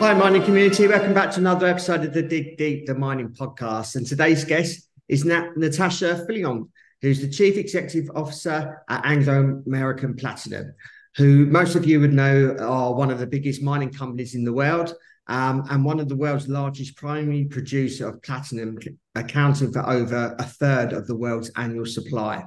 [0.00, 0.86] Hi, mining community.
[0.86, 3.96] Welcome back to another episode of the Dig Deep, the mining podcast.
[3.96, 6.70] And today's guest is Nat- Natascha Viljoen,
[7.02, 10.72] who's the Chief Executive Officer at Anglo American Platinum,
[11.18, 14.54] who most of you would know are one of the biggest mining companies in the
[14.54, 14.94] world
[15.26, 18.78] um, and one of the world's largest primary producer of platinum,
[19.16, 22.42] accounting for over a third of the world's annual supply.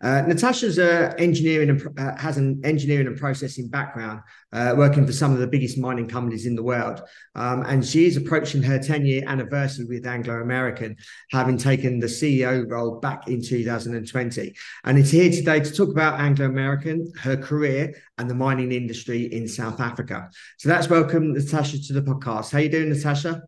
[0.00, 4.20] Uh, Natascha's uh, engineering and, uh, has an engineering and processing background,
[4.52, 7.02] uh, working for some of the biggest mining companies in the world.
[7.34, 10.96] Um, and she is approaching her 10 year anniversary with Anglo American,
[11.30, 14.54] having taken the CEO role back in 2020.
[14.84, 19.24] And is here today to talk about Anglo American, her career, and the mining industry
[19.24, 20.30] in South Africa.
[20.58, 22.52] So that's welcome Natascha to the podcast.
[22.52, 23.42] How you doing, Natasha?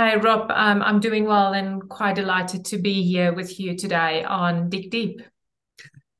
[0.00, 0.50] Hi, Rob.
[0.50, 4.90] Um, I'm doing well and quite delighted to be here with you today on Dig
[4.90, 5.20] Deep.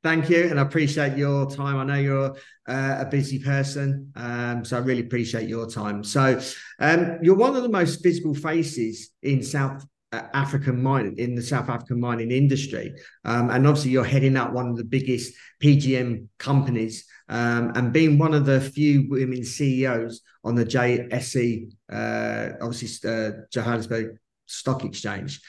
[0.02, 1.78] Thank you, and I appreciate your time.
[1.78, 2.36] I know you're
[2.68, 6.04] uh, a busy person, um, so I really appreciate your time.
[6.04, 6.38] So,
[6.78, 11.68] um, you're one of the most visible faces in South African mining in the South
[11.68, 12.94] African mining industry,
[13.24, 18.18] um, and obviously you're heading up one of the biggest PGM companies um, and being
[18.18, 24.16] one of the few women CEOs on the JSE, uh, obviously uh, Johannesburg
[24.46, 25.40] Stock Exchange.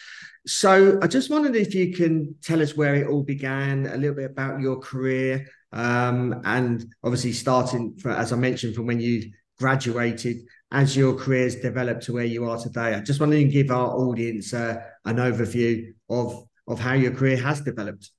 [0.46, 4.16] So I just wondered if you can tell us where it all began, a little
[4.16, 9.32] bit about your career, um, and obviously starting, for, as I mentioned, from when you
[9.58, 10.38] graduated,
[10.72, 12.94] as your career's developed to where you are today.
[12.96, 17.38] I just wanted to give our audience uh, an overview of of how your career
[17.38, 18.12] has developed.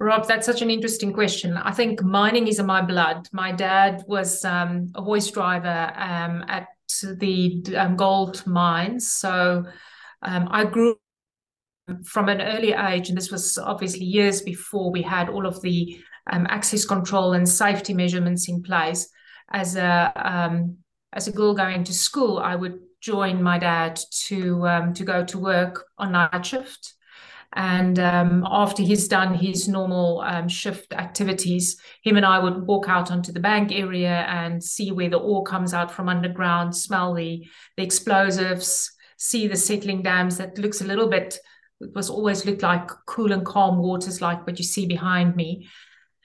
[0.00, 1.56] Rob, that's such an interesting question.
[1.58, 3.28] I think mining is in my blood.
[3.32, 6.68] My dad was um, a hoist driver um, at
[7.02, 9.12] the um, gold mines.
[9.12, 9.66] So
[10.22, 10.96] um, I grew
[12.04, 16.00] from an early age, and this was obviously years before we had all of the
[16.32, 19.06] um, access control and safety measurements in place.
[19.52, 20.78] As a um,
[21.12, 25.38] as a girl going to school, I would join my dad to to go to
[25.38, 26.94] work on night shift
[27.54, 32.88] and um, after he's done his normal um, shift activities, him and I would walk
[32.88, 37.12] out onto the bank area and see where the ore comes out from underground, smell
[37.12, 37.44] the,
[37.76, 41.38] the explosives, see the settling dams that looks a little bit,
[41.80, 45.66] it was always looked like cool and calm waters like what you see behind me.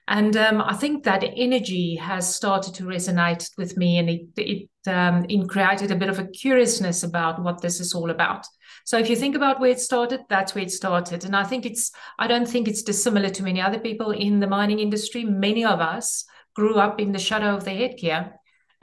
[0.07, 4.69] And um, I think that energy has started to resonate with me and it, it,
[4.87, 8.45] um, it created a bit of a curiousness about what this is all about.
[8.85, 11.25] So if you think about where it started, that's where it started.
[11.25, 14.47] And I think it's, I don't think it's dissimilar to many other people in the
[14.47, 15.25] mining industry.
[15.25, 18.33] Many of us grew up in the shadow of the headgear.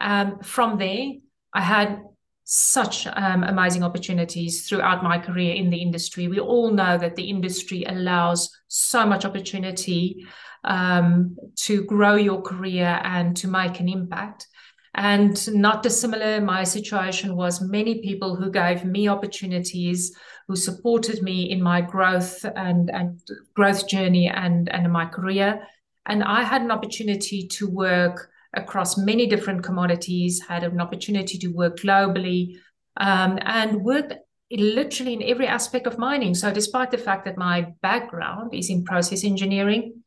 [0.01, 1.07] Um, from there,
[1.55, 2.03] I had
[2.45, 6.29] such um, amazing opportunities throughout my career in the industry.
[6.29, 10.27] We all know that the industry allows so much opportunity
[10.65, 14.49] um, to grow your career and to make an impact.
[14.95, 20.15] And not dissimilar, my situation was many people who gave me opportunities,
[20.49, 23.19] who supported me in my growth and, and
[23.55, 25.67] growth journey and, and my career.
[26.05, 31.49] And I had an opportunity to work across many different commodities, had an opportunity to
[31.49, 32.57] work globally,
[32.99, 34.15] um, and worked
[34.51, 36.35] literally in every aspect of mining.
[36.35, 40.03] So, despite the fact that my background is in process engineering,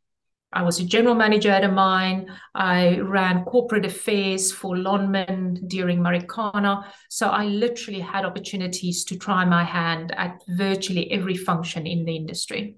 [0.56, 2.28] I was a general manager at a mine.
[2.56, 6.86] I ran corporate affairs for Lonmin during Marikana.
[7.10, 12.16] So I literally had opportunities to try my hand at virtually every function in the
[12.16, 12.78] industry.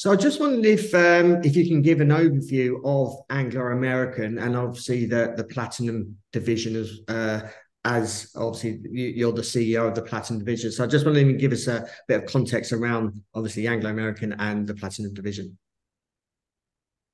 [0.00, 4.38] So I just wondered if um, if you can give an overview of Anglo American
[4.38, 7.40] and obviously the the platinum division as uh,
[7.84, 10.72] as obviously you're the CEO of the platinum division.
[10.72, 14.32] So I just wanted to give us a bit of context around obviously Anglo American
[14.38, 15.58] and the platinum division.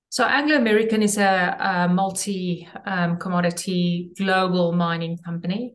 [0.08, 5.74] So Anglo American is a, a multi um, commodity global mining company.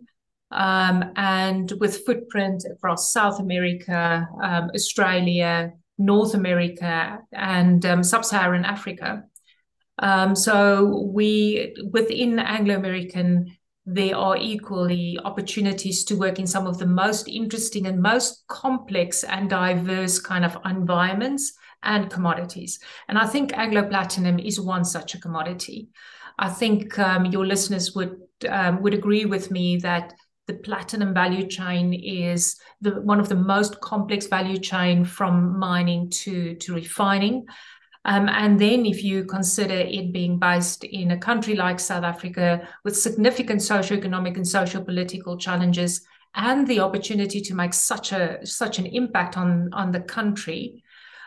[0.50, 9.24] Um, and with footprint across South America, um, Australia, North America, and um, Sub-Saharan Africa.
[10.00, 13.56] Um, so we within Anglo American,
[13.86, 19.24] there are equally opportunities to work in some of the most interesting and most complex
[19.24, 21.54] and diverse kind of environments
[21.84, 22.80] and commodities.
[23.08, 25.90] And I think Anglo Platinum is one such a commodity.
[26.40, 28.18] I think um, your listeners would
[28.50, 30.14] um, would agree with me that
[30.52, 36.10] the platinum value chain is the, one of the most complex value chain from mining
[36.10, 37.46] to to refining.
[38.04, 42.68] Um, and then, if you consider it being based in a country like South Africa
[42.84, 46.02] with significant socio-economic and social-political challenges,
[46.34, 50.84] and the opportunity to make such a such an impact on on the country,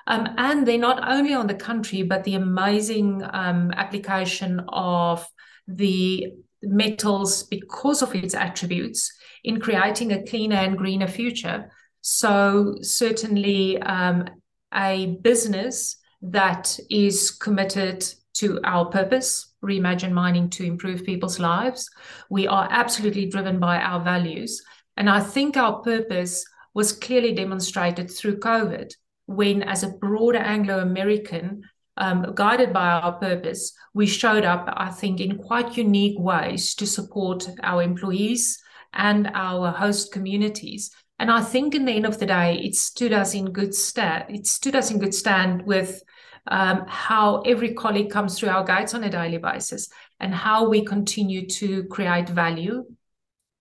[0.07, 5.27] um, and then not only on the country but the amazing um, application of
[5.67, 6.35] the
[6.67, 9.13] metals because of its attributes
[9.43, 11.71] in creating a cleaner and greener future.
[12.01, 14.27] So certainly, um,
[14.75, 21.89] a business that is committed to our purpose, reimagine mining to improve people's lives.
[22.29, 24.63] We are absolutely driven by our values.
[24.97, 26.45] And I think our purpose
[26.75, 28.93] was clearly demonstrated through COVID,
[29.27, 31.63] when, as a broader Anglo American,
[31.97, 36.87] um, guided by our purpose, we showed up, I think, in quite unique ways to
[36.87, 38.59] support our employees
[38.93, 40.91] and our host communities.
[41.19, 44.27] And I think, in the end of the day, it stood us in good stead.
[44.29, 46.03] It stood us in good stand with
[46.49, 49.89] um, how every colleague comes through our gates on a daily basis
[50.21, 52.85] and how we continue to create value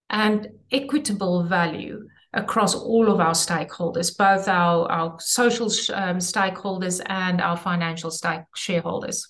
[0.10, 7.42] and equitable value across all of our stakeholders, both our, our social um, stakeholders and
[7.42, 9.28] our financial stake shareholders.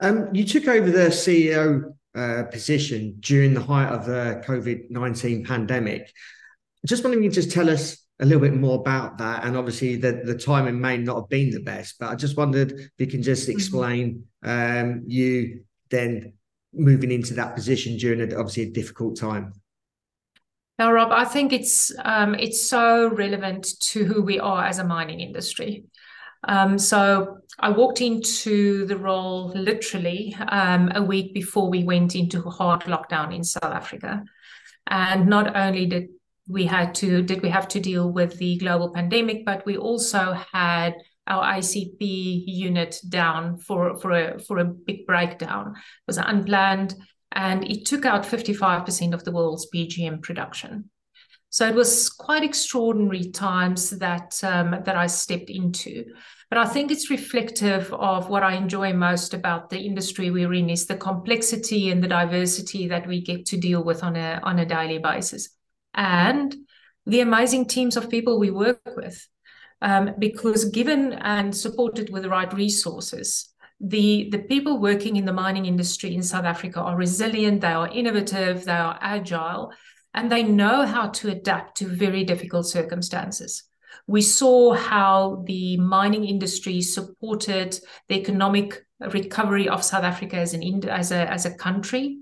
[0.00, 5.44] Um, you took over the CEO uh, position during the height of the COVID 19
[5.44, 6.12] pandemic.
[6.86, 9.44] Just wondering if you just tell us a little bit more about that.
[9.44, 12.72] And obviously, the, the timing may not have been the best, but I just wondered
[12.72, 13.52] if you can just mm-hmm.
[13.52, 14.90] explain mm-hmm.
[14.90, 16.34] um, you then
[16.72, 19.52] moving into that position during a, obviously a difficult time.
[20.78, 24.84] Now, Rob, I think it's um, it's so relevant to who we are as a
[24.84, 25.84] mining industry.
[26.48, 32.42] Um, so I walked into the role literally um, a week before we went into
[32.42, 34.24] hard lockdown in South Africa,
[34.88, 36.08] and not only did
[36.48, 40.32] we had to did we have to deal with the global pandemic, but we also
[40.52, 40.94] had
[41.26, 45.68] our ACP unit down for for a for a big breakdown.
[45.76, 46.96] It was unplanned
[47.34, 50.90] and it took out 55% of the world's PGM production.
[51.50, 56.04] So it was quite extraordinary times that um, that I stepped into.
[56.50, 60.68] But I think it's reflective of what I enjoy most about the industry we're in
[60.68, 64.58] is the complexity and the diversity that we get to deal with on a on
[64.58, 65.48] a daily basis,
[65.94, 66.56] and
[67.06, 69.24] the amazing teams of people we work with.
[69.80, 75.32] Um, because given and supported with the right resources, the, the people working in the
[75.32, 79.72] mining industry in South Africa are resilient, they are innovative, they are agile,
[80.14, 83.64] and they know how to adapt to very difficult circumstances.
[84.06, 87.78] We saw how the mining industry supported
[88.08, 92.18] the economic recovery of South Africa as, an, as, a, as a country.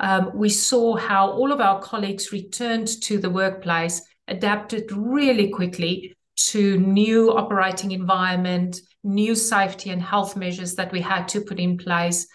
[0.00, 6.14] Um, we saw how all of our colleagues returned to the workplace, adapted really quickly
[6.36, 11.76] to new operating environment, new safety and health measures that we had to put in
[11.76, 12.26] place.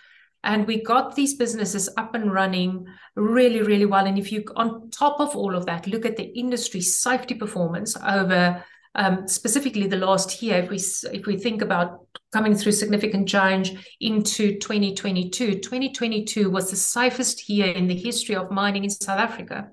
[0.44, 2.86] And we got these businesses up and running
[3.16, 4.06] really, really well.
[4.06, 7.98] And if you, on top of all of that, look at the industry safety performance
[7.98, 8.64] over
[8.96, 10.78] um, specifically the last year, if we
[11.14, 17.68] if we think about coming through significant change into 2022, 2022 was the safest year
[17.68, 19.70] in the history of mining in South Africa.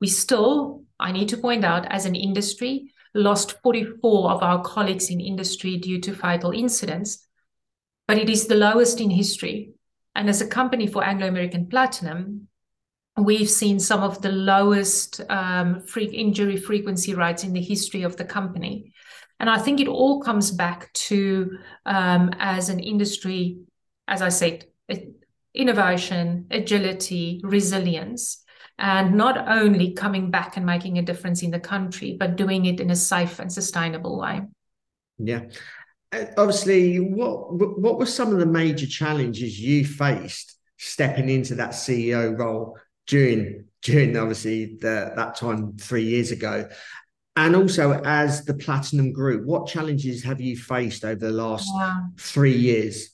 [0.00, 5.10] We still, I need to point out, as an industry, lost 44 of our colleagues
[5.10, 7.26] in industry due to fatal incidents,
[8.08, 9.72] but it is the lowest in history.
[10.14, 12.48] And as a company for Anglo American Platinum,
[13.16, 18.24] we've seen some of the lowest um, injury frequency rates in the history of the
[18.24, 18.92] company.
[19.38, 23.58] And I think it all comes back to, um, as an industry,
[24.06, 24.66] as I said,
[25.54, 28.41] innovation, agility, resilience
[28.82, 32.80] and not only coming back and making a difference in the country, but doing it
[32.80, 34.42] in a safe and sustainable way.
[35.18, 35.42] Yeah.
[36.36, 42.36] Obviously, what what were some of the major challenges you faced stepping into that CEO
[42.36, 46.68] role during during obviously the, that time three years ago,
[47.36, 52.00] and also as the Platinum Group, what challenges have you faced over the last yeah.
[52.18, 53.10] three years?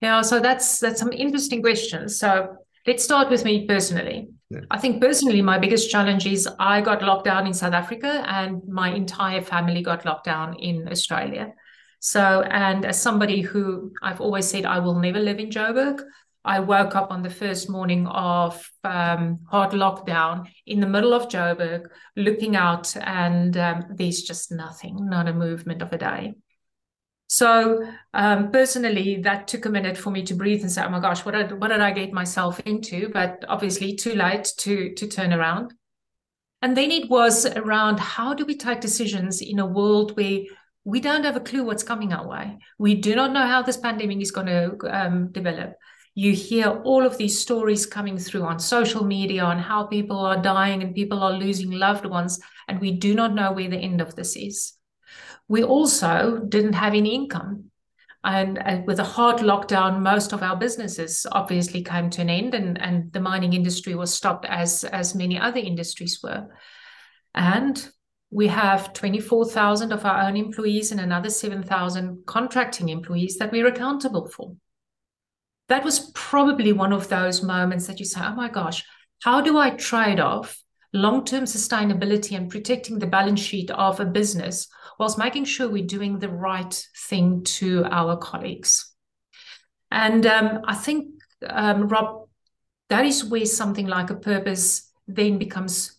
[0.00, 2.18] Yeah, so that's that's some interesting questions.
[2.18, 4.28] So Let's start with me personally.
[4.50, 4.60] Yeah.
[4.70, 8.62] I think personally, my biggest challenge is I got locked down in South Africa and
[8.66, 11.52] my entire family got locked down in Australia.
[12.00, 16.02] So, and as somebody who I've always said I will never live in Joburg,
[16.44, 21.28] I woke up on the first morning of um, hard lockdown in the middle of
[21.28, 26.34] Joburg, looking out, and um, there's just nothing, not a movement of a day.
[27.28, 30.98] So um, personally, that took a minute for me to breathe and say, "Oh my
[30.98, 35.06] gosh, what did, what did I get myself into?" But obviously, too late to to
[35.06, 35.74] turn around.
[36.62, 40.40] And then it was around how do we take decisions in a world where
[40.84, 42.58] we don't have a clue what's coming our way.
[42.78, 45.74] We do not know how this pandemic is going to um, develop.
[46.14, 50.42] You hear all of these stories coming through on social media on how people are
[50.42, 54.00] dying and people are losing loved ones, and we do not know where the end
[54.00, 54.77] of this is.
[55.48, 57.70] We also didn't have any income.
[58.24, 62.52] And, and, with a hard lockdown, most of our businesses obviously came to an end,
[62.52, 66.48] and, and the mining industry was stopped as, as many other industries were.
[67.34, 67.88] And
[68.30, 74.28] we have 24,000 of our own employees and another 7,000 contracting employees that we're accountable
[74.28, 74.54] for.
[75.68, 78.84] That was probably one of those moments that you say, oh my gosh,
[79.22, 80.60] how do I trade off
[80.92, 84.68] long term sustainability and protecting the balance sheet of a business
[84.98, 88.92] whilst making sure we're doing the right thing to our colleagues?
[89.90, 91.08] And um, I think,
[91.48, 92.28] um, Rob,
[92.88, 95.98] that is where something like a purpose then becomes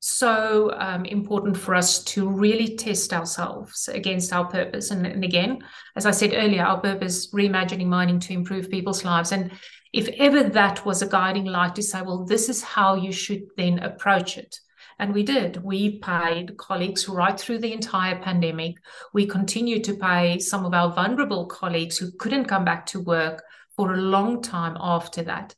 [0.00, 4.90] so um, important for us to really test ourselves against our purpose.
[4.90, 5.64] And, and, again,
[5.96, 9.32] as I said earlier, our purpose, reimagining mining to improve people's lives.
[9.32, 9.50] And
[9.96, 13.42] if ever that was a guiding light to say, well, this is how you should
[13.56, 14.60] then approach it.
[14.98, 15.62] And we did.
[15.62, 18.76] We paid colleagues right through the entire pandemic.
[19.12, 23.42] We continued to pay some of our vulnerable colleagues who couldn't come back to work
[23.74, 25.54] for a long time after that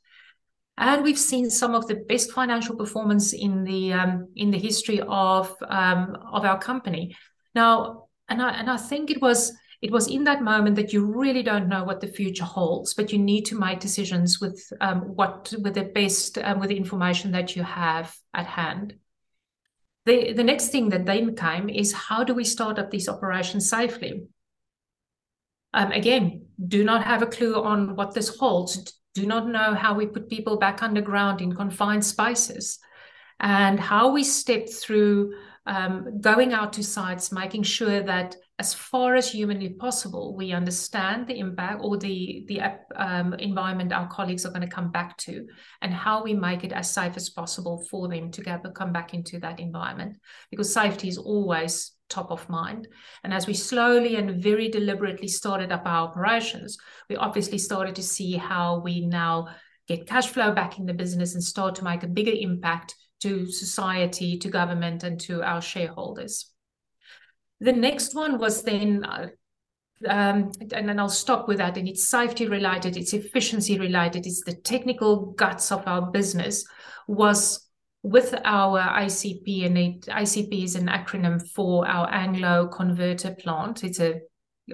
[0.78, 5.00] and we've seen some of the best financial performance in the um, in the history
[5.00, 7.16] of um, of our company.
[7.54, 11.04] Now, and I and I think it was it was in that moment that you
[11.04, 15.00] really don't know what the future holds, but you need to make decisions with um,
[15.02, 18.94] what with the best um, with the information that you have at hand.
[20.04, 23.68] The the next thing that then came is how do we start up these operations
[23.68, 24.24] safely?
[25.74, 29.94] Um, again, do not have a clue on what this holds do not know how
[29.94, 32.78] we put people back underground in confined spaces
[33.40, 35.34] and how we step through
[35.66, 41.28] um, going out to sites, making sure that as far as humanly possible, we understand
[41.28, 42.60] the impact or the the
[42.96, 45.46] um, environment our colleagues are going to come back to,
[45.80, 49.14] and how we make it as safe as possible for them to get, come back
[49.14, 50.16] into that environment.
[50.50, 52.88] Because safety is always top of mind.
[53.22, 58.02] And as we slowly and very deliberately started up our operations, we obviously started to
[58.02, 59.48] see how we now
[59.86, 63.46] get cash flow back in the business and start to make a bigger impact to
[63.50, 66.50] society, to government, and to our shareholders.
[67.60, 69.28] The next one was then, uh,
[70.08, 71.76] um, and then I'll stop with that.
[71.76, 76.64] And it's safety related, it's efficiency related, it's the technical guts of our business.
[77.08, 77.68] Was
[78.02, 83.82] with our ACP, and it, ACP is an acronym for our Anglo Converter Plant.
[83.82, 84.20] It's a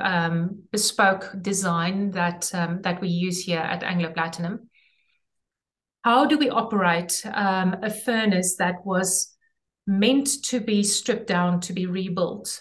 [0.01, 4.69] um, bespoke design that um, that we use here at Anglo Platinum.
[6.03, 9.35] How do we operate um, a furnace that was
[9.87, 12.61] meant to be stripped down to be rebuilt,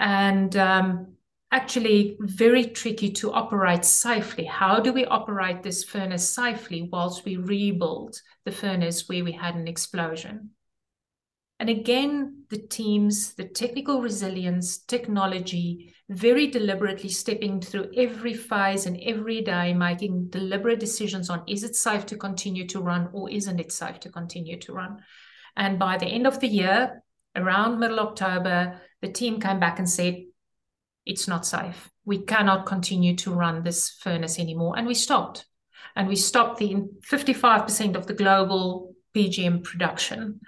[0.00, 1.12] and um,
[1.52, 4.44] actually very tricky to operate safely.
[4.44, 9.54] How do we operate this furnace safely whilst we rebuild the furnace where we had
[9.54, 10.50] an explosion?
[11.58, 18.98] And again, the teams, the technical resilience, technology, very deliberately stepping through every phase and
[19.02, 23.60] every day, making deliberate decisions on is it safe to continue to run or isn't
[23.60, 25.02] it safe to continue to run?
[25.54, 27.02] And by the end of the year,
[27.36, 30.24] around middle October, the team came back and said,
[31.06, 31.90] it's not safe.
[32.04, 34.76] We cannot continue to run this furnace anymore.
[34.76, 35.46] And we stopped.
[35.96, 36.76] And we stopped the
[37.10, 40.40] 55% of the global PGM production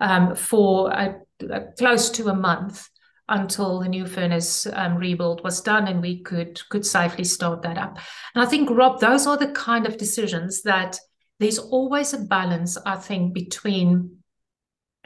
[0.00, 1.20] um, for a,
[1.50, 2.88] a close to a month
[3.28, 7.76] until the new furnace um, rebuild was done and we could could safely start that
[7.76, 7.98] up.
[8.34, 10.98] And I think, Rob, those are the kind of decisions that
[11.38, 14.17] there's always a balance, I think, between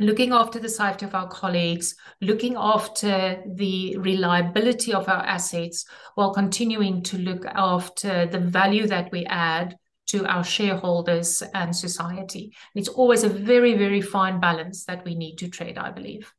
[0.02, 6.32] looking after the safety of our colleagues, looking after the reliability of our assets, while
[6.32, 9.76] continuing to look after the value that we add
[10.08, 12.54] to our shareholders and society.
[12.74, 16.32] It's always a very, very fine balance that we need to trade, I believe.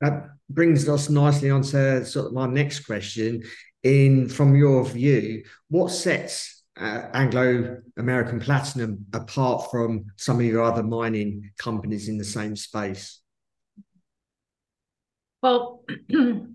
[0.00, 3.42] That brings us nicely on to sort of my next question.
[3.82, 10.62] In from your view, what sets uh, Anglo American Platinum apart from some of your
[10.62, 13.20] other mining companies in the same space?
[15.42, 15.84] Well,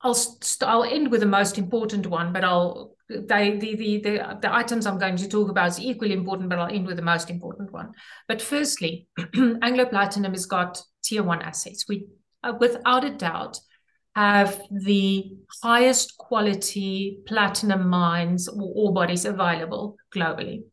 [0.00, 4.38] I'll st- I'll end with the most important one, but I'll they the, the the
[4.42, 7.02] the items I'm going to talk about is equally important, but I'll end with the
[7.02, 7.92] most important one.
[8.28, 9.08] But firstly,
[9.62, 11.86] Anglo Platinum has got tier one assets.
[11.88, 12.06] We,
[12.44, 13.58] uh, without a doubt,
[14.18, 15.30] have the
[15.62, 20.64] highest quality platinum mines or ore bodies available globally.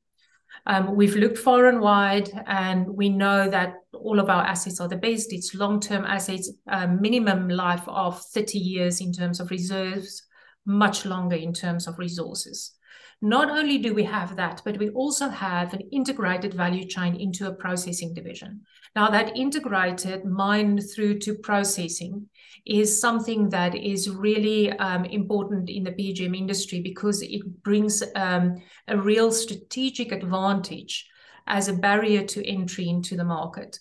[0.66, 4.88] Um, we've looked far and wide, and we know that all of our assets are
[4.88, 5.32] the best.
[5.32, 10.24] It's long-term assets, um, minimum life of 30 years in terms of reserves,
[10.66, 12.75] much longer in terms of resources.
[13.22, 17.48] Not only do we have that, but we also have an integrated value chain into
[17.48, 18.62] a processing division.
[18.96, 22.28] Now, that integrated mine through to processing
[22.66, 28.56] is something that is really um, important in the PGM industry because it brings um,
[28.88, 31.08] a real strategic advantage
[31.48, 33.80] as a barrier to entry into the market.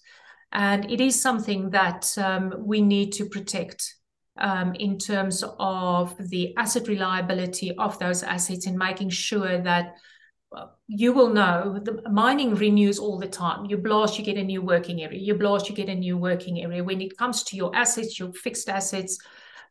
[0.53, 3.97] And it is something that um, we need to protect
[4.39, 9.95] um, in terms of the asset reliability of those assets and making sure that
[10.87, 13.67] you will know the mining renews all the time.
[13.67, 15.19] You blast, you get a new working area.
[15.19, 16.85] You blast, you get a new working area.
[16.85, 19.19] When it comes to your assets, your fixed assets,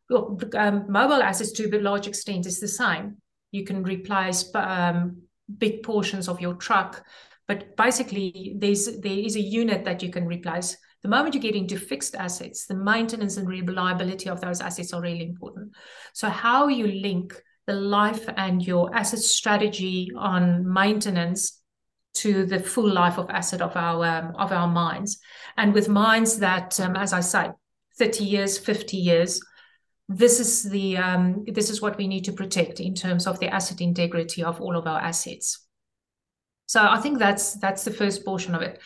[0.10, 3.18] your um, mobile assets to a large extent is the same.
[3.52, 5.22] You can replace um,
[5.58, 7.06] big portions of your truck,
[7.48, 11.56] but basically there's there is a unit that you can replace the moment you get
[11.56, 15.74] into fixed assets, the maintenance and reliability of those assets are really important.
[16.14, 21.62] So, how you link the life and your asset strategy on maintenance
[22.16, 25.20] to the full life of asset of our um, of our mines,
[25.58, 27.52] and with mines that, um, as I say,
[27.98, 29.42] thirty years, fifty years,
[30.08, 33.54] this is the um, this is what we need to protect in terms of the
[33.54, 35.60] asset integrity of all of our assets.
[36.66, 38.80] So I think that's that's the first portion of it.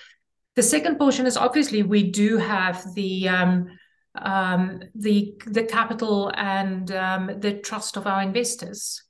[0.58, 3.68] The second portion is obviously we do have the um,
[4.16, 9.04] um, the the capital and um, the trust of our investors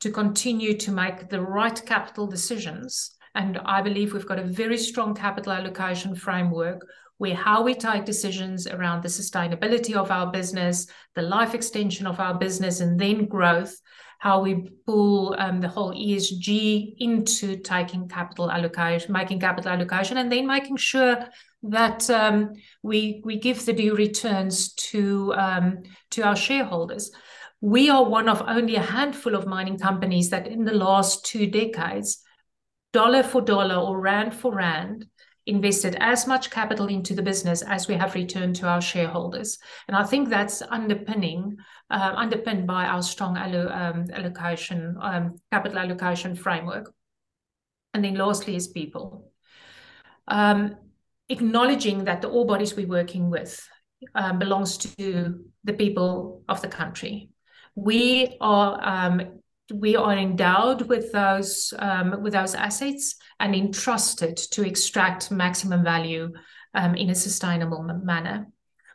[0.00, 3.16] to continue to make the right capital decisions.
[3.34, 8.04] And I believe we've got a very strong capital allocation framework where how we take
[8.04, 13.24] decisions around the sustainability of our business, the life extension of our business, and then
[13.24, 13.74] growth
[14.20, 20.30] how we pull um, the whole ESG into taking capital allocation, making capital allocation, and
[20.30, 21.16] then making sure
[21.62, 27.10] that um, we we give the due returns to um, to our shareholders.
[27.62, 31.46] We are one of only a handful of mining companies that, in the last two
[31.46, 32.22] decades,
[32.92, 35.06] dollar for dollar or rand for rand,
[35.50, 39.58] invested as much capital into the business as we have returned to our shareholders.
[39.88, 41.56] And I think that's underpinning,
[41.90, 46.94] uh, underpinned by our strong allo- um, allocation, um, capital allocation framework.
[47.92, 49.32] And then lastly is people.
[50.28, 50.76] Um,
[51.28, 53.68] acknowledging that the ore bodies we're working with
[54.14, 57.30] um, belongs to the people of the country.
[57.74, 59.40] We are um,
[59.72, 66.32] we are endowed with those um, with those assets and entrusted to extract maximum value
[66.74, 68.46] um, in a sustainable manner.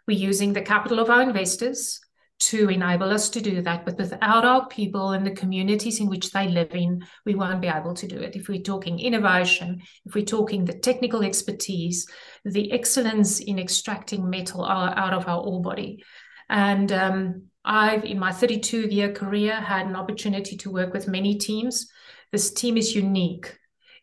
[0.08, 2.00] We're using the capital of our investors
[2.38, 6.32] to enable us to do that, but without our people and the communities in which
[6.32, 8.36] they live in, we won't be able to do it.
[8.36, 12.06] If we're talking innovation, if we're talking the technical expertise,
[12.44, 16.04] the excellence in extracting metal out of our ore body,
[16.50, 21.36] and um, I've, in my 32 year career, had an opportunity to work with many
[21.36, 21.90] teams.
[22.32, 23.58] This team is unique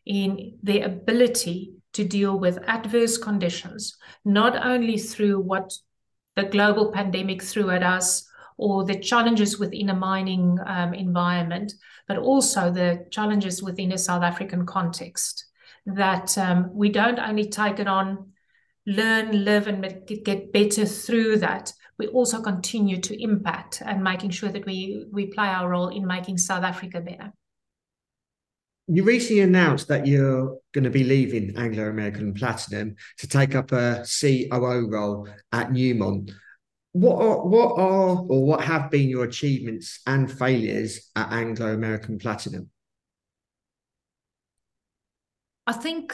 [0.05, 3.95] in their ability to deal with adverse conditions,
[4.25, 5.71] not only through what
[6.35, 11.73] the global pandemic threw at us or the challenges within a mining um, environment,
[12.07, 15.45] but also the challenges within a South African context.
[15.85, 18.31] That um, we don't only take it on,
[18.85, 19.85] learn, live, and
[20.23, 25.27] get better through that, we also continue to impact and making sure that we we
[25.27, 27.31] play our role in making South Africa better.
[28.87, 33.71] You recently announced that you're going to be leaving Anglo American Platinum to take up
[33.71, 36.33] a COO role at Newmont.
[36.91, 42.19] What are, what are or what have been your achievements and failures at Anglo American
[42.19, 42.69] Platinum?
[45.65, 46.13] I think,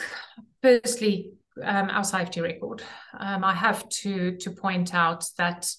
[0.62, 1.32] firstly,
[1.62, 2.82] um, our safety record.
[3.18, 5.70] Um, I have to to point out that,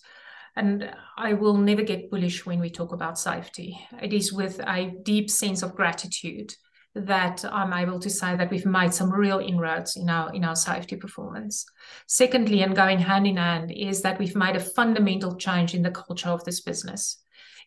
[0.56, 3.80] and I will never get bullish when we talk about safety.
[4.02, 6.54] It is with a deep sense of gratitude
[6.94, 10.56] that I'm able to say that we've made some real inroads in our in our
[10.56, 11.66] safety performance.
[12.08, 15.92] Secondly, and going hand in hand, is that we've made a fundamental change in the
[15.92, 17.18] culture of this business.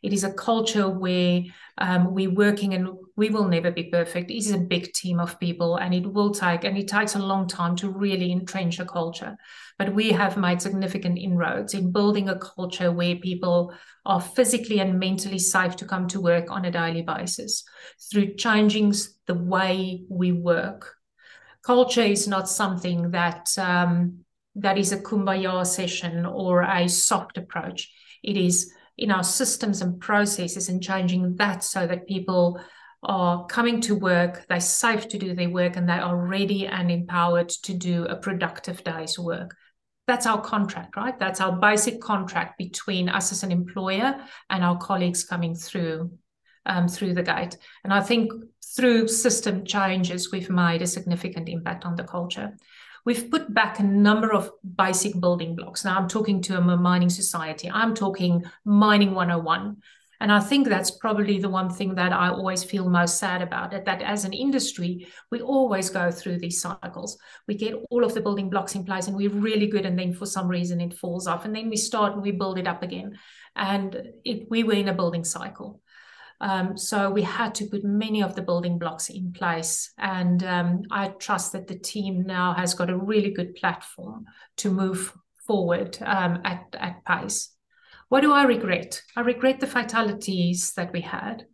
[0.05, 1.41] It is a culture where
[1.79, 4.31] um, we're working and we will never be perfect.
[4.31, 7.19] It is a big team of people and it will take, and it takes a
[7.19, 9.35] long time to really entrench a culture.
[9.79, 13.73] But we have made significant inroads in building a culture where people
[14.05, 17.65] are physically and mentally safe to come to work on a daily basis
[18.13, 18.93] through changing
[19.27, 20.97] the way we work.
[21.65, 24.19] Culture is not something that um,
[24.57, 27.91] that is a kumbaya session or a soft approach.
[28.23, 32.61] It is in our systems and processes and changing that so that people
[33.03, 36.91] are coming to work, they're safe to do their work, and they are ready and
[36.91, 39.55] empowered to do a productive day's work.
[40.07, 41.19] That's our contract, right?
[41.19, 46.13] That's our basic contract between us as an employer and our colleagues coming through
[46.67, 47.59] um, through the gate.
[47.83, 48.33] And I think
[48.77, 52.57] through system changes, we've made a significant impact on the culture.
[53.05, 55.85] We've put back a number of basic building blocks.
[55.85, 57.71] Now I'm talking to a mining society.
[57.71, 59.77] I'm talking mining 101.
[60.21, 63.75] And I think that's probably the one thing that I always feel most sad about
[63.75, 67.19] it that as an industry, we always go through these cycles.
[67.47, 69.85] We get all of the building blocks in place and we're really good.
[69.85, 71.45] And then for some reason it falls off.
[71.45, 73.19] And then we start and we build it up again.
[73.55, 75.83] And it, we were in a building cycle.
[76.41, 79.93] Um, so we had to put many of the building blocks in place.
[79.99, 84.27] And um, I trust that the team now has got a really good platform
[84.59, 85.13] to move
[85.47, 87.51] forward um, at, at pace.
[88.09, 89.03] What do I regret?
[89.17, 91.47] I regret the fatalities that we had.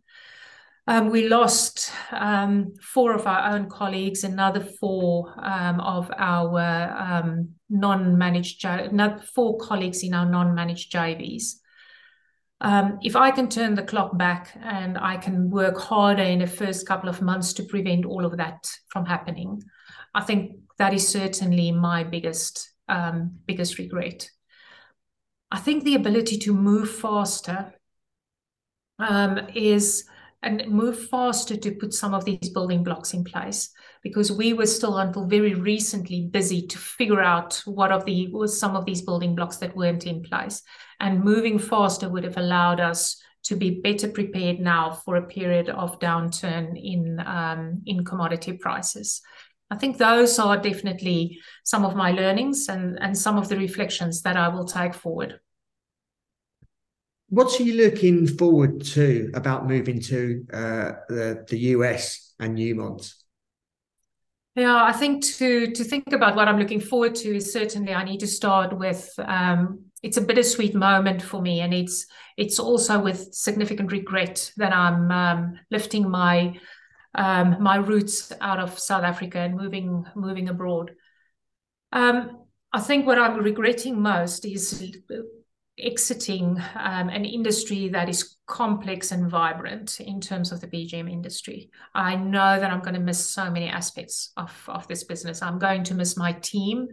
[0.87, 8.65] Um, we lost um, four of our own colleagues, another four um, of our non-managed,
[9.33, 11.53] four colleagues in our non-managed JVs.
[12.63, 16.47] Um, if I can turn the clock back and I can work harder in the
[16.47, 19.63] first couple of months to prevent all of that from happening,
[20.13, 24.29] I think that is certainly my biggest um, biggest regret.
[25.49, 27.73] I think the ability to move faster
[28.99, 30.05] um, is
[30.43, 33.69] and move faster to put some of these building blocks in place.
[34.01, 38.59] Because we were still until very recently busy to figure out what of the was
[38.59, 40.63] some of these building blocks that weren't in place.
[40.99, 45.69] And moving faster would have allowed us to be better prepared now for a period
[45.69, 49.21] of downturn in um, in commodity prices.
[49.71, 54.21] I think those are definitely some of my learnings and, and some of the reflections
[54.23, 55.39] that I will take forward.
[57.31, 63.09] What are you looking forward to about moving to uh, the, the US and Newmont?
[64.53, 68.03] Yeah, I think to to think about what I'm looking forward to is certainly I
[68.03, 72.99] need to start with um, it's a bittersweet moment for me, and it's it's also
[72.99, 76.59] with significant regret that I'm um, lifting my
[77.15, 80.91] um, my roots out of South Africa and moving moving abroad.
[81.93, 82.41] Um,
[82.73, 84.83] I think what I'm regretting most is
[85.77, 91.69] exiting um, an industry that is complex and vibrant in terms of the PGM industry.
[91.95, 95.41] I know that I'm going to miss so many aspects of, of this business.
[95.41, 96.89] I'm going to miss my team.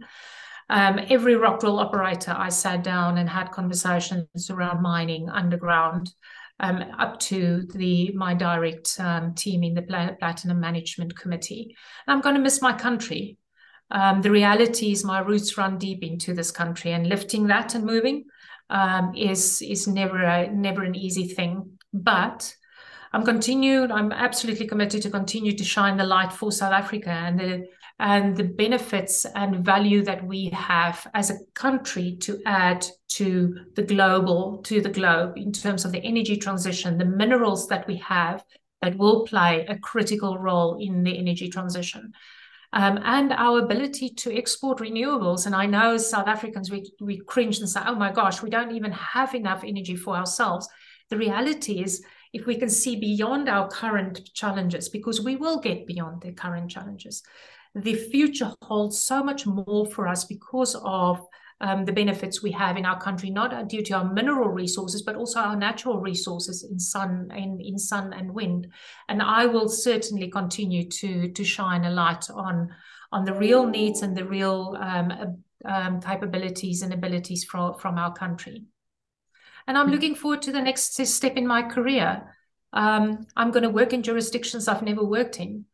[0.69, 6.13] Um, every rock drill operator, I sat down and had conversations around mining underground
[6.59, 9.81] um, up to the my direct um, team in the
[10.19, 11.75] Platinum Management Committee.
[12.05, 13.37] And I'm going to miss my country.
[13.91, 17.85] Um, the reality is my roots run deep into this country, and lifting that and
[17.85, 18.25] moving
[18.69, 21.77] um, is is never a, never an easy thing.
[21.93, 22.55] But
[23.11, 23.91] I'm continued.
[23.91, 27.65] I'm absolutely committed to continue to shine the light for South Africa and the
[27.99, 33.81] and the benefits and value that we have as a country to add to the
[33.81, 38.43] global to the globe in terms of the energy transition the minerals that we have
[38.81, 42.13] that will play a critical role in the energy transition
[42.73, 45.45] um, and our ability to export renewables.
[45.45, 48.71] And i know south africans we, we cringe and say oh my gosh we don't
[48.71, 50.67] even have enough energy for ourselves.
[51.09, 55.87] The reality is if we can see beyond our current challenges because we will get
[55.87, 57.23] beyond the current challenges
[57.75, 61.25] the future holds so much more for us because of
[61.61, 65.15] um, the benefits we have in our country, not due to our mineral resources, but
[65.15, 68.67] also our natural resources in sun in, in sun and wind.
[69.07, 72.69] And I will certainly continue to to shine a light on
[73.11, 78.13] on the real needs and the real um, um, capabilities and abilities from from our
[78.13, 78.63] country.
[79.67, 82.35] And I'm looking forward to the next step in my career.
[82.71, 85.65] Um, I'm going to work in jurisdictions I've never worked in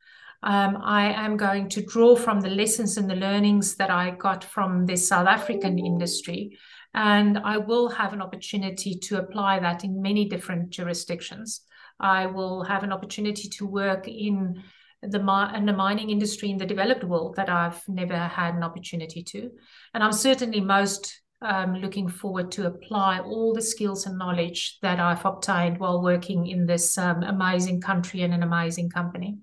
[0.45, 4.43] um, I am going to draw from the lessons and the learnings that I got
[4.43, 6.58] from the South African industry.
[6.93, 11.62] And I will have an opportunity to apply that in many different jurisdictions.
[11.99, 14.62] I will have an opportunity to work in
[15.01, 19.23] the, in the mining industry in the developed world that I've never had an opportunity
[19.23, 19.49] to.
[19.95, 24.99] And I'm certainly most um, looking forward to apply all the skills and knowledge that
[24.99, 29.39] I've obtained while working in this um, amazing country and an amazing company.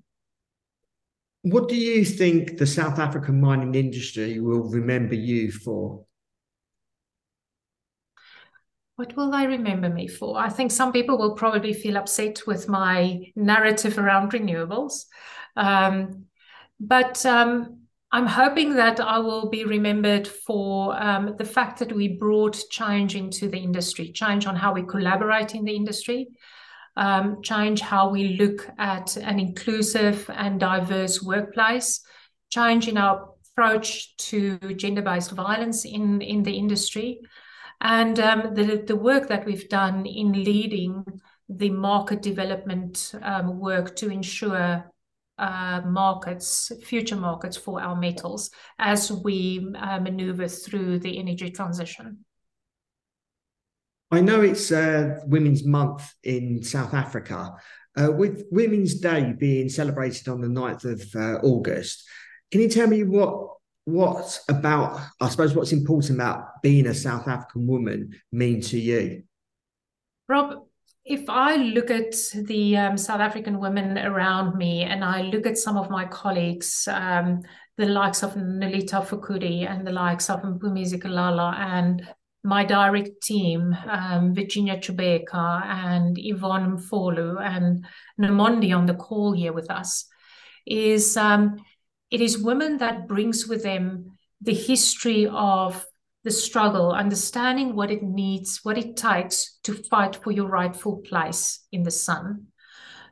[1.43, 6.05] What do you think the South African mining industry will remember you for?
[8.95, 10.39] What will they remember me for?
[10.39, 15.07] I think some people will probably feel upset with my narrative around renewables.
[15.57, 16.27] Um,
[16.79, 17.81] but um,
[18.13, 23.17] I'm hoping that I will be remembered for um, the fact that we brought change
[23.17, 26.29] into the industry, change on how we collaborate in the industry,
[26.97, 32.01] um, change how we look at an inclusive and diverse workplace,
[32.51, 37.21] change in our approach to gender-based violence in, in the industry,
[37.81, 41.05] and um, the, the work that we've done in leading
[41.49, 44.91] the market development um, work to ensure
[45.39, 52.25] uh, markets, future markets for our metals as we uh, maneuver through the energy transition.
[54.12, 57.55] I know it's uh, Women's Month in South Africa.
[57.98, 62.07] Uh, with Women's Day being celebrated on the 9th of uh, August,
[62.51, 63.48] can you tell me what
[63.85, 69.25] what about, I suppose, what's important about being a South African woman mean to you?
[70.29, 70.66] Rob,
[71.05, 75.59] if I look at the um, South African women around me and I look at
[75.59, 77.42] some of my colleagues, um,
[77.77, 82.07] the likes of Nolitha Fakude and the likes of Mpumi Zikalala and
[82.45, 87.87] my direct team, um, Virginia Chubeka and Yvonne Mfolo and
[88.21, 90.07] Namondi on the call here with us,
[90.67, 91.57] is um,
[92.11, 95.85] it is women that brings with them the history of
[96.25, 101.65] the struggle, understanding what it needs, what it takes to fight for your rightful place
[101.73, 102.47] in the sun.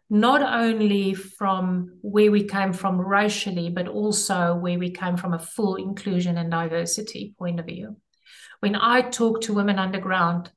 [0.08, 5.38] Not only from where we came from racially, but also where we came from a
[5.38, 7.96] full inclusion and diversity point of view.
[8.60, 10.50] When I talk to women underground,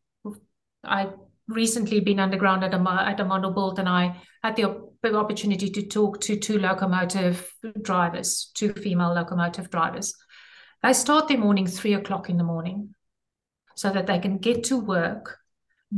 [0.83, 1.09] I
[1.47, 6.37] recently been underground at, a at Amandelbult and I had the opportunity to talk to
[6.37, 10.15] two locomotive drivers, two female locomotive drivers.
[10.81, 12.93] They start their morning three o'clock in the morning
[13.75, 15.39] so that they can get to work,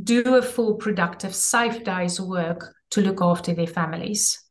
[0.04, 4.41] do a full, productive, safe day's work to look after their families.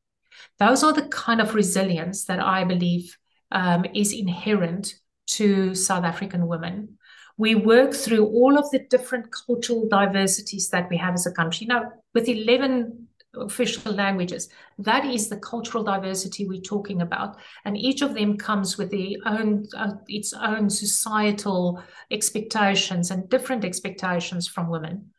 [0.58, 3.16] Those are the kind of resilience that I believe
[3.50, 4.94] um, is inherent
[5.26, 6.98] to South African women.
[7.36, 11.66] We work through all of the different cultural diversities that we have as a country.
[11.66, 14.48] Now, with 11 official languages.
[14.78, 18.94] That is the cultural diversity we're talking about, and each of them comes with
[19.26, 25.10] own uh, its own societal expectations and different expectations from women.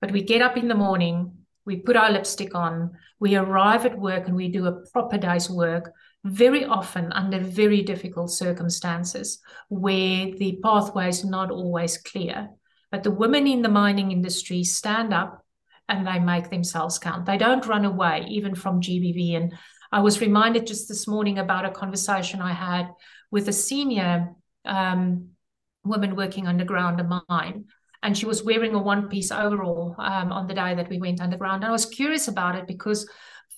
[0.00, 1.32] But we get up in the morning,
[1.64, 5.50] we put our lipstick on, we arrive at work, and we do a proper day's
[5.50, 5.92] work.
[6.24, 12.50] Very often under very difficult circumstances where the pathway is not always clear.
[12.90, 15.44] But the women in the mining industry stand up
[15.88, 17.26] and they make themselves count.
[17.26, 19.36] They don't run away, even from GBV.
[19.36, 19.54] And
[19.90, 22.88] I was reminded just this morning about a conversation I had
[23.30, 25.30] with a senior um,
[25.84, 27.66] woman working underground a mine.
[28.02, 31.20] And she was wearing a one piece overall um, on the day that we went
[31.20, 31.62] underground.
[31.62, 33.08] And I was curious about it because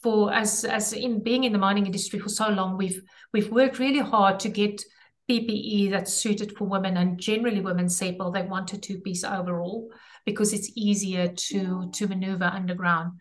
[0.03, 3.79] for as as in being in the mining industry for so long, we've we've worked
[3.79, 4.83] really hard to get
[5.31, 6.97] PPE that's suited for women.
[6.97, 9.91] And generally women say, well, they want a two piece overall
[10.25, 13.21] because it's easier to to maneuver underground.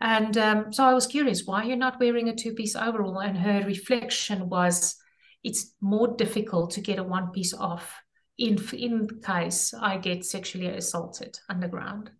[0.00, 3.18] And um, so I was curious, why you're not wearing a two-piece overall?
[3.18, 4.96] And her reflection was,
[5.42, 8.00] it's more difficult to get a one-piece off
[8.38, 12.12] in in case I get sexually assaulted underground.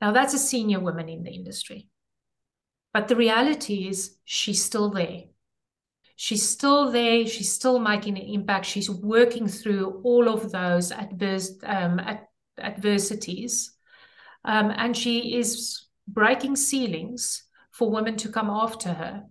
[0.00, 1.88] Now that's a senior woman in the industry,
[2.92, 5.24] but the reality is she's still there.
[6.16, 7.26] She's still there.
[7.26, 8.66] She's still making an impact.
[8.66, 12.28] She's working through all of those adverse um, at
[12.58, 13.72] adversities.
[14.44, 19.24] Um, and she is breaking ceilings for women to come after her.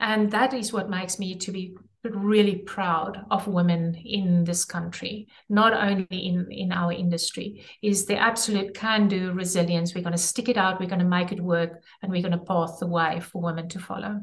[0.00, 5.28] And that is what makes me to be really proud of women in this country,
[5.48, 9.94] not only in, in our industry, is the absolute can-do resilience.
[9.94, 12.38] We're going to stick it out, we're going to make it work, and we're going
[12.38, 14.20] to path the way for women to follow.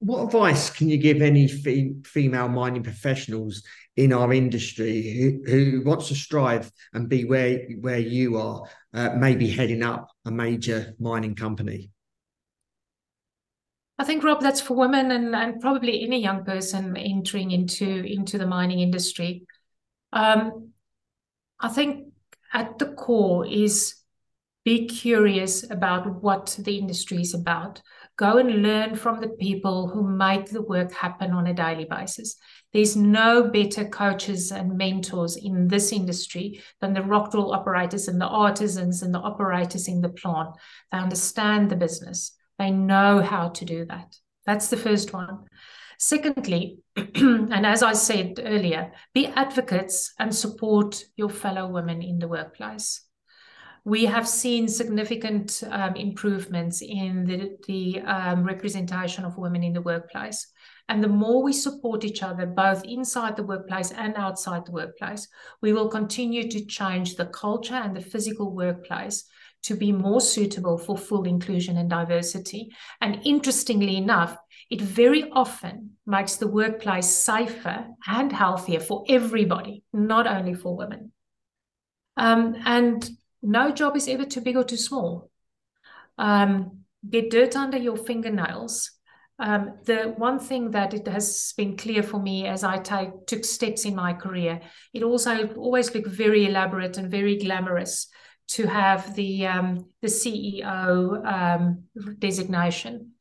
[0.00, 3.62] What advice can you give any female mining professionals
[3.96, 8.62] in our industry who, who wants to strive and be where where you are,
[8.94, 11.90] uh, maybe heading up a major mining company?
[14.00, 18.38] I think Rob, that's for women and, and probably any young person entering into into
[18.38, 19.44] the mining industry.
[20.10, 20.70] Um,
[21.60, 22.06] I think
[22.50, 23.96] at the core is
[24.64, 27.82] be curious about what the industry is about.
[28.16, 32.36] Go and learn from the people who make the work happen on a daily basis.
[32.72, 38.18] There's no better coaches and mentors in this industry than the rock drill operators and
[38.18, 40.56] the artisans and the operators in the plant.
[40.90, 44.14] They understand the business, they know how to do that.
[44.44, 45.46] That's the first one.
[45.98, 52.28] Secondly, and as I said earlier, be advocates and support your fellow women in the
[52.28, 53.00] workplace.
[53.84, 59.80] We have seen significant um, improvements in the, the um, representation of women in the
[59.80, 60.46] workplace.
[60.90, 65.28] And the more we support each other, both inside the workplace and outside the workplace,
[65.62, 69.24] we will continue to change the culture and the physical workplace
[69.62, 72.70] to be more suitable for full inclusion and diversity.
[73.00, 74.36] And interestingly enough,
[74.70, 81.12] it very often makes the workplace safer and healthier for everybody, not only for women.
[82.16, 83.08] Um, and
[83.42, 85.30] no job is ever too big or too small.
[86.18, 88.92] Um, get dirt under your fingernails.
[89.38, 93.44] Um, the one thing that it has been clear for me as I take, took
[93.44, 94.60] steps in my career,
[94.92, 98.08] it also always looked very elaborate and very glamorous
[98.50, 101.84] to have the um, the CEO um,
[102.18, 103.12] designation.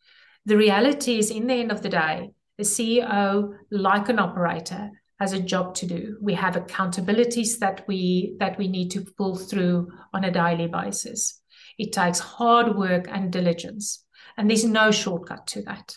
[0.45, 5.33] The reality is, in the end of the day, the CEO, like an operator, has
[5.33, 6.17] a job to do.
[6.21, 11.41] We have accountabilities that we that we need to pull through on a daily basis.
[11.77, 15.95] It takes hard work and diligence, and there's no shortcut to that.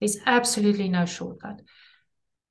[0.00, 1.62] There's absolutely no shortcut.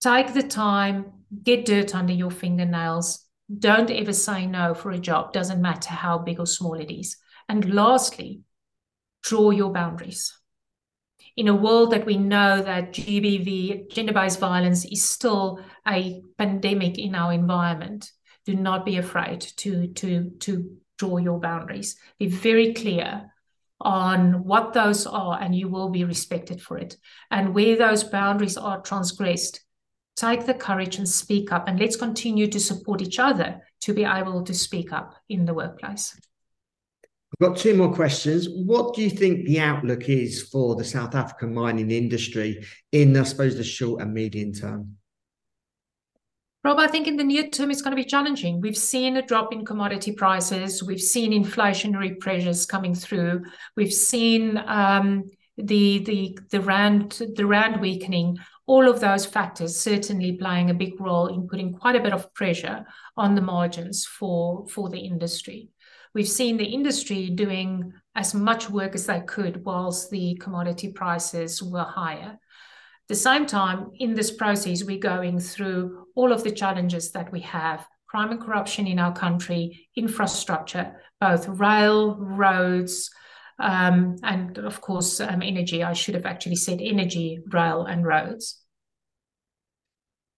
[0.01, 3.26] Take the time, get dirt under your fingernails.
[3.55, 7.17] Don't ever say no for a job, doesn't matter how big or small it is.
[7.47, 8.41] And lastly,
[9.23, 10.37] draw your boundaries
[11.37, 17.13] in a world that we know that GBV, gender-based violence, is still a pandemic in
[17.13, 18.11] our environment,
[18.43, 21.95] do not be afraid to to to draw your boundaries.
[22.17, 23.31] Be very clear
[23.79, 26.97] on what those are, and you will be respected for it.
[27.29, 29.61] And where those boundaries are transgressed,
[30.17, 31.67] take the courage and speak up.
[31.67, 35.53] And let's continue to support each other to be able to speak up in the
[35.53, 36.19] workplace.
[37.33, 38.47] I've got two more questions.
[38.49, 43.23] What do you think the outlook is for the South African mining industry in, I
[43.23, 44.97] suppose, the short and medium term?
[46.63, 48.59] Rob, I think in the near term it's going to be challenging.
[48.59, 50.83] We've seen a drop in commodity prices.
[50.83, 53.43] We've seen inflationary pressures coming through.
[53.75, 58.37] We've seen um, the the the rand the rand weakening.
[58.67, 62.33] All of those factors certainly playing a big role in putting quite a bit of
[62.33, 65.69] pressure on the margins for for the industry
[66.17, 71.61] we've seen the industry doing as much work as they could whilst the commodity prices
[71.61, 72.31] were higher.
[72.31, 77.31] At the same time, in this process, we're going through all of the challenges that
[77.31, 83.11] we have crime and corruption in our country, infrastructure, both rail, roads,
[83.59, 85.83] um, and of course, um, energy.
[85.83, 88.61] I should have actually said energy, rail, and roads.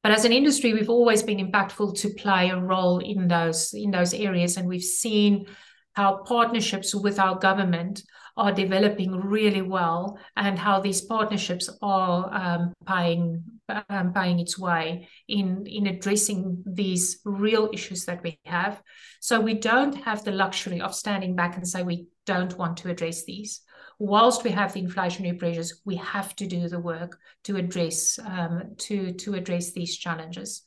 [0.04, 3.92] But as an industry, we've always been impactful to play a role in those in
[3.92, 5.46] those areas, and we've seen
[5.94, 8.02] how partnerships with our government
[8.38, 13.44] are developing really well, and how these partnerships are um, paying
[13.90, 18.82] um, paying its way in in addressing these real issues that we have.
[19.20, 22.89] So we don't have the luxury of standing back and say we don't want to
[22.89, 23.62] address these
[24.00, 28.76] whilst we have the inflationary pressures, we have to do the work to address um,
[28.78, 30.63] to to address these challenges.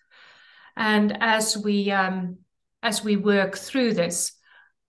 [0.77, 2.39] And as we um,
[2.83, 4.33] as we work through this,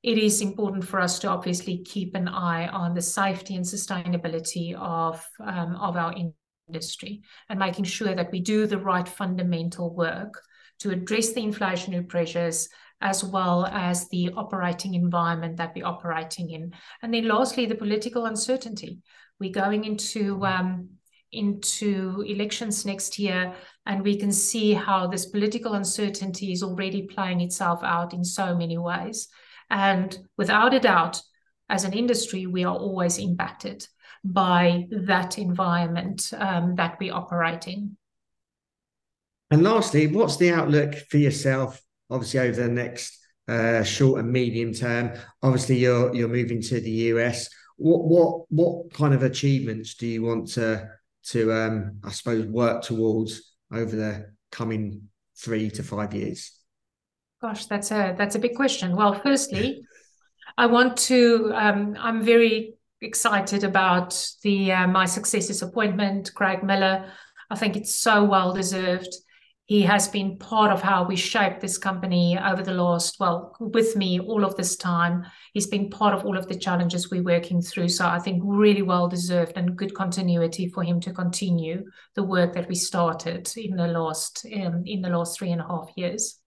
[0.03, 4.75] it is important for us to obviously keep an eye on the safety and sustainability
[4.75, 6.13] of um, of our
[6.69, 10.41] industry and making sure that we do the right fundamental work
[10.79, 12.67] to address the inflationary pressures
[13.03, 16.73] as well as the operating environment that we're operating in.
[17.03, 18.99] And then lastly, the political uncertainty.
[19.39, 20.89] We're going into um,
[21.33, 23.53] into elections next year,
[23.85, 28.55] and we can see how this political uncertainty is already playing itself out in so
[28.55, 29.27] many ways.
[29.69, 31.21] And without a doubt,
[31.67, 33.85] as an industry, we are always impacted
[34.23, 37.97] by that environment um, that we operate in.
[39.51, 41.81] And lastly, what's the outlook for yourself
[42.13, 45.11] obviously over the next uh, short and medium term.
[45.41, 47.49] Obviously, you're you're moving to the US.
[47.77, 50.87] What what what kind of achievements do you want to
[51.27, 56.51] to um, I suppose work towards over the coming three to five years?
[57.41, 58.95] Gosh, that's a that's a big question.
[58.95, 59.83] Well, firstly,
[60.57, 61.51] I want to.
[61.53, 67.11] Um, I'm very excited about the uh, my successor's appointment, Craig Miller.
[67.49, 69.13] I think it's so well deserved
[69.65, 73.95] he has been part of how we shaped this company over the last, well, with
[73.95, 75.25] me all of this time.
[75.53, 77.89] He's been part of all of the challenges we're working through.
[77.89, 81.85] So I think really well deserved and good continuity for him to continue
[82.15, 85.67] the work that we started in the last um, in the last three and a
[85.67, 86.39] half years.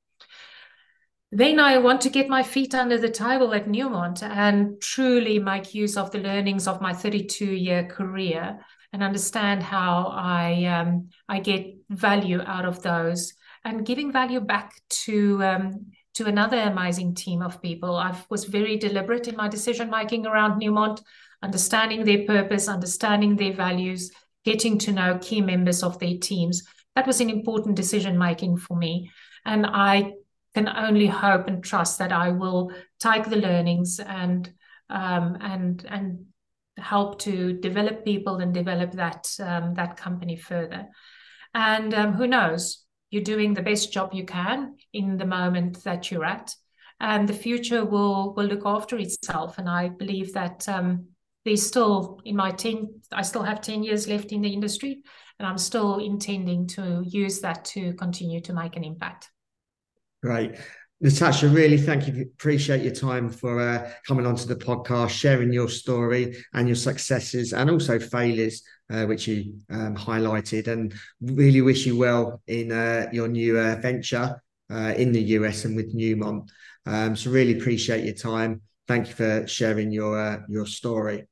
[1.33, 5.75] Then I want to get my feet under the table at Newmont and truly make
[5.75, 8.61] use of the learnings of my 32 year career
[8.93, 13.35] and understand how I um, I get value out of those
[13.65, 17.97] and giving value back to um, to another amazing team of people.
[17.97, 21.03] I was very deliberate in my decision making around Newmont,
[21.43, 24.11] understanding their purpose, understanding their values,
[24.45, 26.63] getting to know key members of their teams.
[26.95, 29.11] That was an important decision making for me.
[29.45, 30.15] And I
[30.55, 34.51] can only hope and trust that I will take the learnings and
[34.89, 36.27] um, and and
[36.79, 40.87] help to develop people and develop that um, that company further.
[41.55, 46.11] And um, who knows, you're doing the best job you can in the moment that
[46.11, 46.55] you're at,
[47.01, 49.59] and the future will will look after itself.
[49.59, 51.09] And I believe that um,
[51.47, 55.01] there's still in my 10 i still have 10 years left in the industry
[55.39, 59.31] and i'm still intending to use that to continue to make an impact
[60.23, 60.57] great
[61.05, 65.69] Natascha really thank you appreciate your time for uh, coming onto the podcast sharing your
[65.69, 71.85] story and your successes and also failures uh, which you um, highlighted and really wish
[71.85, 76.49] you well in uh, your new uh, venture uh, in the us and with newmont
[76.87, 81.27] um, so really appreciate your time thank you for sharing your uh, your story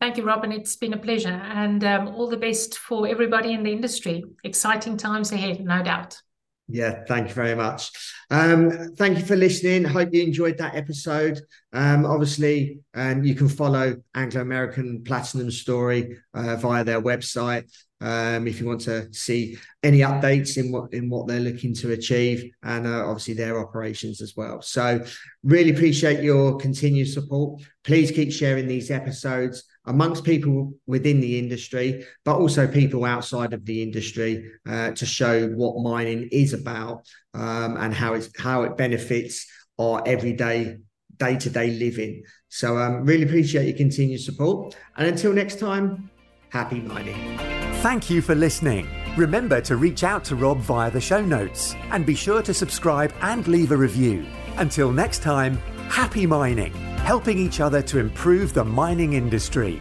[0.00, 0.52] Thank you, Robin.
[0.52, 1.30] It's been a pleasure.
[1.30, 4.22] And um, all the best for everybody in the industry.
[4.42, 6.20] Exciting times ahead, no doubt.
[6.66, 7.90] Yeah, thank you very much.
[8.30, 9.84] Um, thank you for listening.
[9.84, 11.38] Hope you enjoyed that episode.
[11.74, 18.48] Um, obviously, um, you can follow Anglo American Platinum Story uh, via their website um,
[18.48, 22.50] if you want to see any updates in what in what they're looking to achieve,
[22.62, 24.62] and uh, obviously their operations as well.
[24.62, 25.04] So,
[25.42, 27.62] really appreciate your continued support.
[27.82, 33.64] Please keep sharing these episodes amongst people within the industry, but also people outside of
[33.66, 38.76] the industry uh, to show what mining is about um, and how it's how it
[38.76, 39.46] benefits
[39.78, 40.78] our everyday
[41.18, 42.22] day to day living.
[42.48, 44.76] So, um, really appreciate your continued support.
[44.96, 46.10] And until next time,
[46.50, 47.38] happy mining.
[47.82, 48.88] Thank you for listening.
[49.16, 53.12] Remember to reach out to Rob via the show notes and be sure to subscribe
[53.22, 54.26] and leave a review.
[54.56, 55.56] Until next time,
[55.88, 56.72] happy mining,
[57.04, 59.78] helping each other to improve the mining industry.